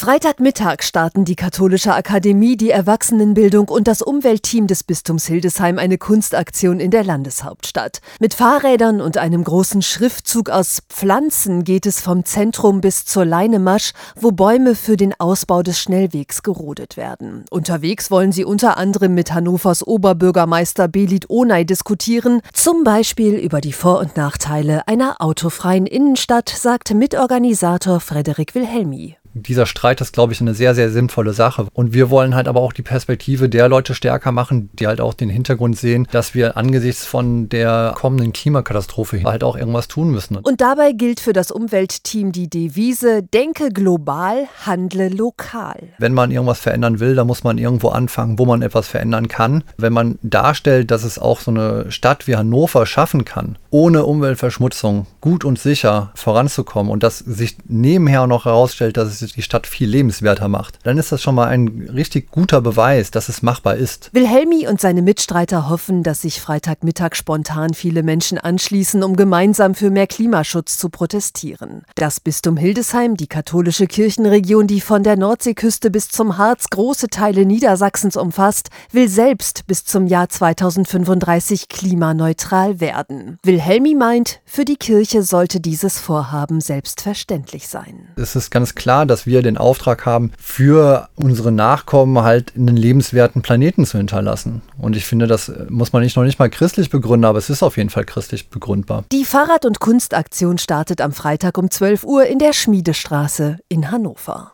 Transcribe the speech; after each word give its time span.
Freitagmittag 0.00 0.82
starten 0.82 1.26
die 1.26 1.36
Katholische 1.36 1.92
Akademie, 1.92 2.56
die 2.56 2.70
Erwachsenenbildung 2.70 3.68
und 3.68 3.86
das 3.86 4.00
Umweltteam 4.00 4.66
des 4.66 4.82
Bistums 4.82 5.26
Hildesheim 5.26 5.78
eine 5.78 5.98
Kunstaktion 5.98 6.80
in 6.80 6.90
der 6.90 7.04
Landeshauptstadt. 7.04 8.00
Mit 8.18 8.32
Fahrrädern 8.32 9.02
und 9.02 9.18
einem 9.18 9.44
großen 9.44 9.82
Schriftzug 9.82 10.48
aus 10.48 10.80
Pflanzen 10.88 11.64
geht 11.64 11.84
es 11.84 12.00
vom 12.00 12.24
Zentrum 12.24 12.80
bis 12.80 13.04
zur 13.04 13.26
Leinemasch, 13.26 13.92
wo 14.16 14.32
Bäume 14.32 14.74
für 14.74 14.96
den 14.96 15.12
Ausbau 15.20 15.62
des 15.62 15.78
Schnellwegs 15.78 16.42
gerodet 16.42 16.96
werden. 16.96 17.44
Unterwegs 17.50 18.10
wollen 18.10 18.32
sie 18.32 18.46
unter 18.46 18.78
anderem 18.78 19.14
mit 19.14 19.34
Hannovers 19.34 19.86
Oberbürgermeister 19.86 20.88
Belit 20.88 21.28
Onay 21.28 21.66
diskutieren, 21.66 22.40
zum 22.54 22.84
Beispiel 22.84 23.34
über 23.34 23.60
die 23.60 23.74
Vor- 23.74 24.00
und 24.00 24.16
Nachteile 24.16 24.88
einer 24.88 25.16
autofreien 25.18 25.84
Innenstadt, 25.86 26.48
sagte 26.48 26.94
Mitorganisator 26.94 28.00
Frederik 28.00 28.54
Wilhelmi 28.54 29.19
dieser 29.34 29.66
Streit 29.66 30.00
ist, 30.00 30.12
glaube 30.12 30.32
ich, 30.32 30.40
eine 30.40 30.54
sehr, 30.54 30.74
sehr 30.74 30.90
sinnvolle 30.90 31.32
Sache. 31.32 31.66
Und 31.72 31.92
wir 31.92 32.10
wollen 32.10 32.34
halt 32.34 32.48
aber 32.48 32.60
auch 32.60 32.72
die 32.72 32.82
Perspektive 32.82 33.48
der 33.48 33.68
Leute 33.68 33.94
stärker 33.94 34.32
machen, 34.32 34.70
die 34.72 34.86
halt 34.86 35.00
auch 35.00 35.14
den 35.14 35.30
Hintergrund 35.30 35.78
sehen, 35.78 36.08
dass 36.10 36.34
wir 36.34 36.56
angesichts 36.56 37.04
von 37.04 37.48
der 37.48 37.94
kommenden 37.96 38.32
Klimakatastrophe 38.32 39.22
halt 39.24 39.44
auch 39.44 39.56
irgendwas 39.56 39.88
tun 39.88 40.10
müssen. 40.10 40.36
Und 40.36 40.60
dabei 40.60 40.92
gilt 40.92 41.20
für 41.20 41.32
das 41.32 41.50
Umweltteam 41.50 42.32
die 42.32 42.48
Devise, 42.48 43.22
denke 43.22 43.70
global, 43.70 44.46
handle 44.66 45.08
lokal. 45.08 45.88
Wenn 45.98 46.14
man 46.14 46.30
irgendwas 46.30 46.60
verändern 46.60 47.00
will, 47.00 47.14
dann 47.14 47.26
muss 47.26 47.44
man 47.44 47.58
irgendwo 47.58 47.88
anfangen, 47.88 48.38
wo 48.38 48.46
man 48.46 48.62
etwas 48.62 48.88
verändern 48.88 49.28
kann. 49.28 49.64
Wenn 49.76 49.92
man 49.92 50.18
darstellt, 50.22 50.90
dass 50.90 51.04
es 51.04 51.18
auch 51.18 51.40
so 51.40 51.50
eine 51.50 51.90
Stadt 51.90 52.26
wie 52.26 52.36
Hannover 52.36 52.86
schaffen 52.86 53.24
kann, 53.24 53.56
ohne 53.70 54.04
Umweltverschmutzung 54.04 55.06
gut 55.20 55.44
und 55.44 55.58
sicher 55.58 56.10
voranzukommen 56.14 56.90
und 56.90 57.02
dass 57.02 57.18
sich 57.18 57.56
nebenher 57.66 58.26
noch 58.26 58.44
herausstellt, 58.44 58.96
dass 58.96 59.08
es 59.08 59.19
die 59.20 59.42
Stadt 59.42 59.66
viel 59.66 59.88
lebenswerter 59.88 60.48
macht, 60.48 60.78
dann 60.82 60.98
ist 60.98 61.12
das 61.12 61.22
schon 61.22 61.34
mal 61.34 61.48
ein 61.48 61.88
richtig 61.92 62.30
guter 62.30 62.60
Beweis, 62.60 63.10
dass 63.10 63.28
es 63.28 63.42
machbar 63.42 63.76
ist. 63.76 64.10
Wilhelmi 64.12 64.66
und 64.66 64.80
seine 64.80 65.02
Mitstreiter 65.02 65.68
hoffen, 65.68 66.02
dass 66.02 66.22
sich 66.22 66.40
Freitagmittag 66.40 67.14
spontan 67.14 67.74
viele 67.74 68.02
Menschen 68.02 68.38
anschließen, 68.38 69.02
um 69.02 69.16
gemeinsam 69.16 69.74
für 69.74 69.90
mehr 69.90 70.06
Klimaschutz 70.06 70.78
zu 70.78 70.88
protestieren. 70.88 71.82
Das 71.94 72.20
Bistum 72.20 72.56
Hildesheim, 72.56 73.16
die 73.16 73.26
katholische 73.26 73.86
Kirchenregion, 73.86 74.66
die 74.66 74.80
von 74.80 75.02
der 75.02 75.16
Nordseeküste 75.16 75.90
bis 75.90 76.08
zum 76.08 76.38
Harz 76.38 76.70
große 76.70 77.08
Teile 77.08 77.44
Niedersachsens 77.46 78.16
umfasst, 78.16 78.70
will 78.92 79.08
selbst 79.08 79.66
bis 79.66 79.84
zum 79.84 80.06
Jahr 80.06 80.28
2035 80.28 81.68
klimaneutral 81.68 82.80
werden. 82.80 83.38
Wilhelmi 83.42 83.94
meint, 83.94 84.40
für 84.44 84.64
die 84.64 84.76
Kirche 84.76 85.22
sollte 85.22 85.60
dieses 85.60 85.98
Vorhaben 85.98 86.60
selbstverständlich 86.60 87.68
sein. 87.68 88.08
Es 88.16 88.36
ist 88.36 88.50
ganz 88.50 88.74
klar, 88.74 89.06
dass 89.10 89.26
wir 89.26 89.42
den 89.42 89.58
Auftrag 89.58 90.06
haben, 90.06 90.32
für 90.38 91.08
unsere 91.16 91.52
Nachkommen 91.52 92.22
halt 92.22 92.54
einen 92.56 92.76
lebenswerten 92.76 93.42
Planeten 93.42 93.84
zu 93.84 93.98
hinterlassen. 93.98 94.62
Und 94.78 94.96
ich 94.96 95.04
finde, 95.04 95.26
das 95.26 95.52
muss 95.68 95.92
man 95.92 96.02
nicht 96.02 96.16
noch 96.16 96.24
nicht 96.24 96.38
mal 96.38 96.50
christlich 96.50 96.88
begründen, 96.90 97.26
aber 97.26 97.38
es 97.38 97.50
ist 97.50 97.62
auf 97.62 97.76
jeden 97.76 97.90
Fall 97.90 98.04
christlich 98.04 98.48
begründbar. 98.48 99.04
Die 99.12 99.24
Fahrrad- 99.24 99.66
und 99.66 99.80
Kunstaktion 99.80 100.58
startet 100.58 101.00
am 101.00 101.12
Freitag 101.12 101.58
um 101.58 101.70
12 101.70 102.04
Uhr 102.04 102.24
in 102.24 102.38
der 102.38 102.52
Schmiedestraße 102.52 103.58
in 103.68 103.90
Hannover. 103.90 104.52